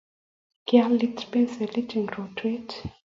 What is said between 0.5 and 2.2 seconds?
kialit penselit eng